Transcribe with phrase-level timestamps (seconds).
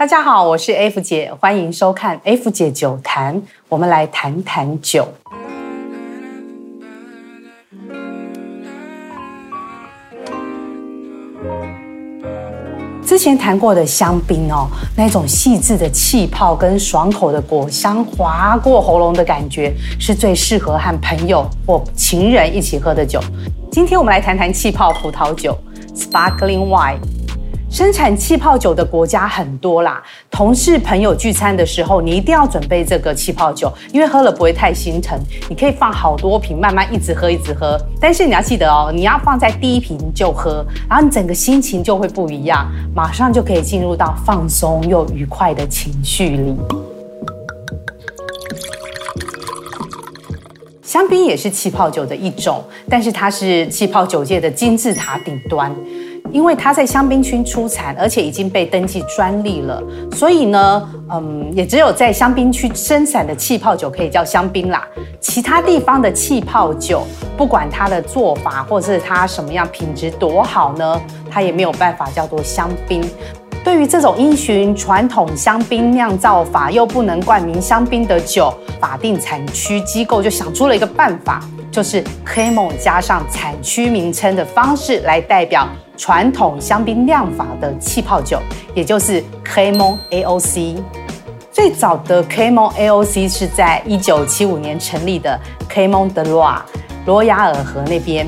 [0.00, 3.38] 大家好，我是 F 姐，欢迎收看 F 姐酒谈。
[3.68, 5.06] 我们来谈谈酒。
[13.04, 23.20] 之前谈过的香槟哦，那种细致的气泡跟爽口的果香滑过喉咙的感觉，是最适合和朋友或情人一起喝的酒。
[23.70, 25.54] 今天我们来谈谈气泡葡萄酒
[25.94, 27.19] （Sparkling Wine）。
[27.70, 35.16] 生产气泡酒的国家很多啦，同事朋友聚餐的时候，你一定要准备这个气泡酒，因为喝了不会太心疼。
[35.48, 37.78] 你可以放好多瓶，慢慢一直喝，一直喝。
[38.00, 46.56] 但是你要记得哦，你要放在第一瓶就喝，然后你整个心情就会不一样，马上就可以进入到放松又愉快的情绪里。
[50.82, 55.72] 香槟也是气泡酒的一种，但是它是气泡酒界的金字塔顶端。
[56.32, 64.86] 因为它在香槟区出产，而且已经被登记专利了，所以呢，嗯，也只有在香槟区生产的气泡酒可以叫香槟啦。
[65.20, 67.06] 其他地方的气泡酒，
[67.36, 71.00] 不管它的做法或是它什么样品质多好呢，
[71.30, 73.02] 它也没有办法叫做香槟。
[73.62, 85.68] 对于这种依循传统香槟酿造法又不能冠名香槟的酒，法定产区机构就想出了一个办法，就是 Crémant 加上产区名称的方式来代表。
[86.00, 88.40] 传统香槟酿法的气泡酒，
[88.74, 90.76] 也就是 Crémant AOC。
[91.52, 95.38] 最早的 Crémant AOC 是在一九七五年成立的
[95.70, 96.62] Crémant de Loire
[97.04, 98.26] 罗亚尔河那边。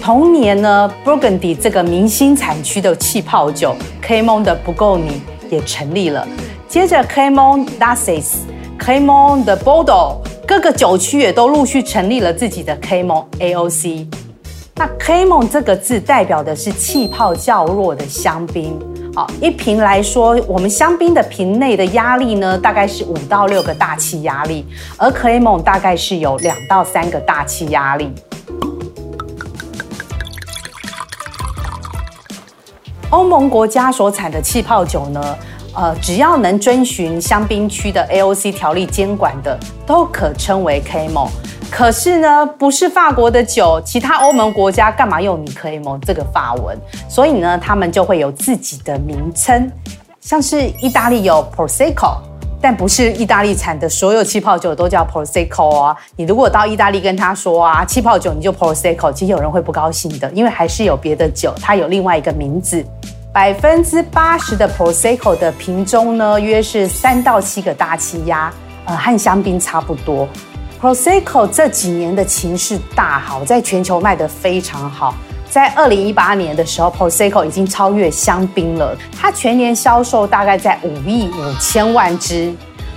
[0.00, 5.10] 同年呢，Burgundy 这个明星产区的气泡酒 Crémant de Bourgogne
[5.50, 6.24] 也成立了。
[6.68, 8.36] 接着 Crémant d'Alsace、
[8.78, 14.06] Crémant de Bordeaux 各个酒区也都陆续成立了自己的 Crémant AOC。
[14.80, 18.80] 那 Crémont 这个字代表的是气泡较弱的香槟。
[19.14, 24.64] 好，一瓶来说，我们香槟的瓶内的压力呢，大概是五到六个大气压力，
[24.96, 28.10] 而 Crémont 大概是有两到三个大气压力。
[33.10, 35.38] 欧盟国家所产的气泡酒呢，
[35.76, 41.28] 呃，只要能遵循香槟区的 AOC 条例监管的，都可称为 Crémont。
[41.70, 46.76] 可是呢，不是法国的酒，其他欧盟国家干嘛用你 Crémant 这个法文？
[47.08, 49.70] 所以呢，他们就会有自己的名称，
[50.20, 52.18] 像是意大利有 Prosecco，
[52.60, 55.96] 但不是意大利产的所有气泡酒都叫 Prosecco 啊。
[56.16, 62.84] 你如果到意大利跟他说啊，气泡酒你就 Prosecco，其实有人会不高兴的，因为还是有别的酒，它有另外一个名字。
[63.32, 68.52] 百分之八十的 Prosecco 的瓶中呢，约是三到七个大气压，
[68.84, 70.28] 呃，和香槟差不多。
[70.80, 75.14] Prosecco 这几年的情势大好，在全球卖得非常好。
[75.50, 78.96] 在二零一八年的时候，Prosecco 已经超越香槟了。
[79.12, 82.50] 它全年销售大概在五亿五千万支，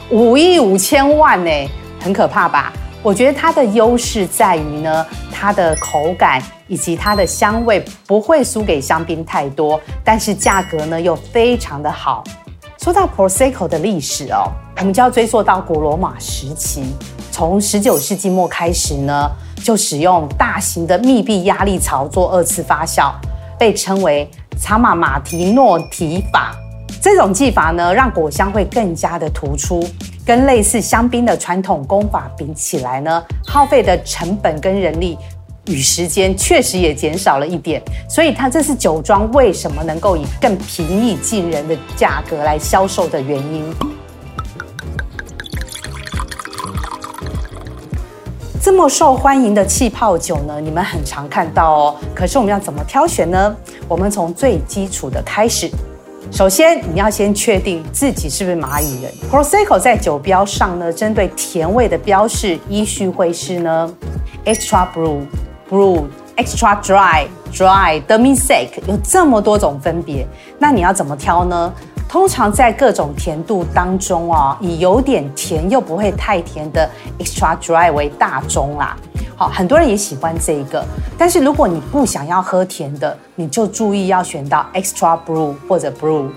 [0.10, 1.52] 五亿五千万呢，
[2.00, 2.72] 很可怕吧？
[3.02, 12.24] 我觉得它的优势在于呢，它的口感以及它的香味不会输给香槟太多，但是价格呢又非常的好。
[12.82, 16.86] 说到 Prosecco 的历史哦，我们就要追溯到古罗马时期。
[17.34, 19.28] 从十九世纪末开始呢，
[19.64, 23.12] 就使用大型的密闭压力槽做二次发酵，
[23.58, 24.30] 被称为
[24.62, 26.56] 查马马提诺提法。
[27.02, 29.84] 这种技法呢，让果香会更加的突出，
[30.24, 35.18] 跟类似香槟的传统工法比起来呢，耗费的成本跟人力
[35.66, 37.82] 与时间确实也减少了一点。
[38.08, 43.74] 所以它这是酒庄为什么能够以更平易近人的价格来销售的原因。
[48.64, 51.96] 这么受欢迎的气泡酒呢，你们很常看到哦。
[52.16, 53.54] 可是我们要怎么挑选呢？
[53.90, 55.70] 我们从最基础的开始。
[56.32, 59.12] 首先，你要先确定自己是不是蚂蚁人。
[59.30, 63.94] Prosecco 在酒标上呢，针对甜味的标示依序会是呢
[64.46, 65.26] ，extra brut、
[65.70, 66.06] brut、
[66.38, 70.26] extra dry、dry、demi sec，有这么多种分别。
[70.58, 71.74] 那你要怎么挑呢？
[72.14, 76.88] 通常在各种甜度当中哦，以有点甜又不会太甜的
[77.18, 78.96] extra dry 为大宗啦。
[79.36, 80.86] 好，很多人也喜欢这一个。
[81.18, 86.30] 但是如果你不想要喝甜的，你就注意要选到 extra brut 或者 brut。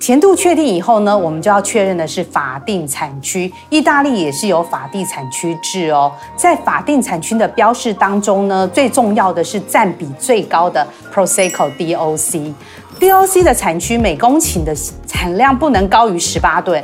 [0.00, 3.52] 甜度确定以后呢，我们就要确认的是法定产区。
[3.68, 6.10] 意大利也是有法定产区制哦。
[6.34, 12.54] 在法定产区的标示当中呢，最重要的是占比最高的 Prosecco DOC。
[12.98, 14.74] DOC 的产区每公顷的
[15.06, 16.82] 产量不能高于十八吨。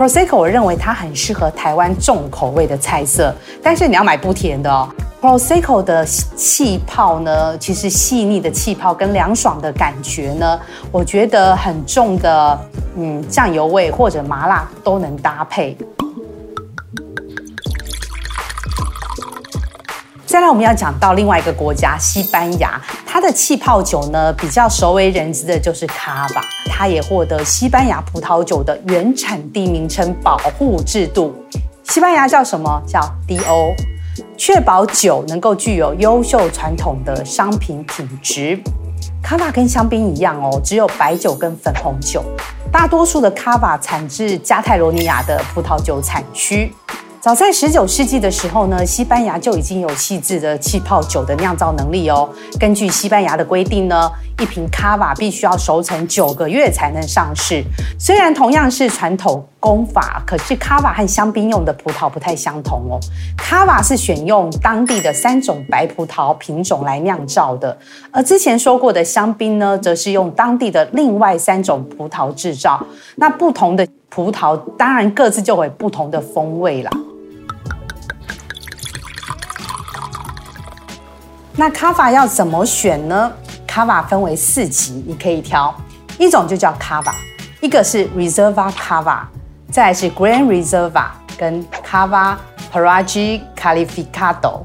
[0.00, 4.88] Prosecco 我认为它很适合台湾重口味的菜色，但是你要买不甜的哦。
[5.20, 10.58] Prosecco 的气泡呢，其实细腻的气泡跟凉爽的感觉呢，
[10.90, 12.58] 我觉得很重的，
[12.96, 15.76] 嗯，酱油味或者麻辣都能搭配。
[20.30, 31.34] 再来，我们要讲到另外一个国家西班牙，它的气泡酒呢，比较熟为人知的就是 Cava，它也获得西班牙葡萄酒的原产地名称保护制度。
[31.82, 32.80] 西班牙叫什么？
[32.86, 33.74] 叫 DO。
[34.36, 38.56] 确保酒能够具有优秀传统的商品品质。
[39.20, 42.22] 卡瓦跟香槟一样哦，只有白酒跟粉红酒。
[42.70, 46.72] 大多数的卡瓦产自加泰罗尼亚的葡萄酒产区。
[47.20, 52.26] 早在十九世纪的时候呢，西班牙就已经有细致的气泡酒的酿造能力哦。
[52.58, 57.62] 根据西班牙的规定呢，一瓶卡瓦必须要熟成九个月才能上市。
[57.98, 62.98] 虽然同样是传统工法，可是卡瓦和香槟用的葡萄不太相同哦。
[63.36, 67.76] 卡瓦是选用当地的三种白葡萄品种来酿造的，
[68.10, 72.82] 而之前说过的香槟呢，则是用当地的另外三种葡萄制造。
[73.16, 76.90] 那不同的葡萄当然各自就会有不同的风味啦。
[81.60, 83.30] 那卡瓦要怎么选呢？
[83.66, 85.74] 卡瓦分为四级，你可以挑
[86.18, 87.14] 一种就叫卡瓦，
[87.60, 89.18] 一个是 Reserva Cava，
[89.70, 92.36] 再来是 Grand Reserva 跟 Cava
[92.72, 94.62] Peraggi Qualificado。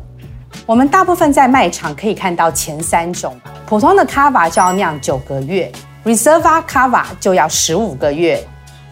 [0.65, 5.69] 我们大部分在卖场可以看到前三种，普通的卡瓦就要酿九个月
[6.05, 8.41] ，Reserva Cava 就要十五个月，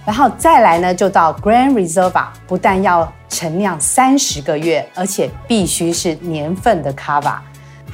[0.06, 7.42] 然后再来呢就到 Grand Reserva，不但要陈酿三十个月，而且必须是年份的卡瓦。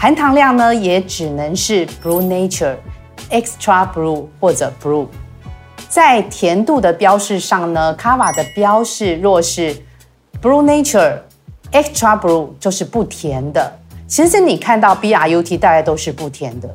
[0.01, 2.77] 含糖量呢，也只能是 Brut Nature、
[3.29, 5.09] Extra Brut 或者 Brut。
[5.89, 9.75] 在甜度的标示上呢，Cava 的标示若是
[10.41, 11.17] Brut Nature、
[11.73, 13.69] Extra Brut 就是不甜的。
[14.07, 16.73] 其实你看到 BRUT 大概都是不甜的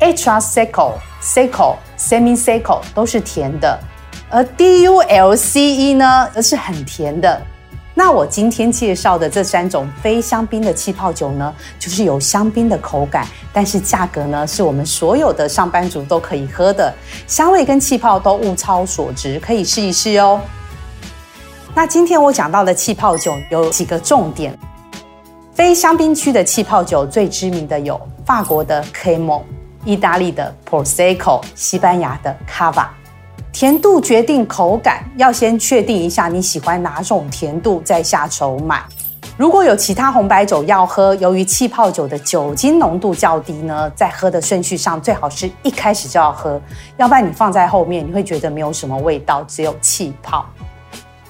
[0.00, 3.78] ，Extra Seco、Seco、Semi Seco 都是甜的，
[4.28, 7.40] 而 DULCE 呢，则是很甜的。
[7.96, 16.92] 那我今天介绍的这三种非香槟的气泡酒呢，就是有香槟的口感，但是价格呢，是我们所有的上班族都可以喝的，
[17.28, 20.40] 香味跟气泡都物超所值，可以试一试哦。
[21.72, 24.58] 那今天我讲到的气泡酒有几个重点，
[25.54, 29.42] 非香槟区的气泡酒最知名的有法国的 Crémant、
[29.84, 32.88] 意大利的 Prosecco、西班牙的 Cava。
[33.54, 38.82] 甜度决定口感，要先确定一下你喜欢哪种甜度，再下手买。
[39.36, 46.60] 如果有其他红白酒要喝，由于气泡酒的酒精浓度较低呢，在喝的顺序上最好是一开始就要喝，
[46.96, 50.44] 要不然你放在后面，你会觉得没有什么味道，只有气泡。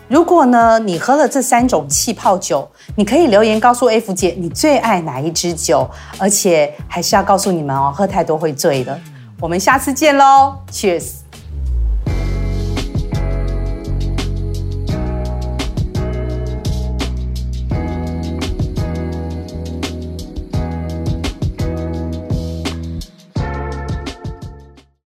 [0.08, 2.66] 如果呢，你喝了这三种气泡酒，
[2.96, 5.86] 你可以留言告诉 F 姐你最爱哪一支酒，
[6.18, 8.98] 而且还是要告诉你们哦，喝太多会醉的。
[9.42, 11.23] 我们下次见喽，Cheers。